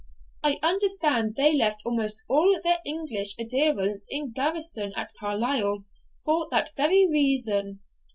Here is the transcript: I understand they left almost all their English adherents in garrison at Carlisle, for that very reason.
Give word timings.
I 0.43 0.57
understand 0.63 1.35
they 1.35 1.53
left 1.55 1.83
almost 1.85 2.23
all 2.27 2.59
their 2.63 2.79
English 2.83 3.35
adherents 3.39 4.07
in 4.09 4.31
garrison 4.31 4.93
at 4.95 5.13
Carlisle, 5.19 5.85
for 6.25 6.47
that 6.49 6.75
very 6.75 7.07
reason. 7.07 7.81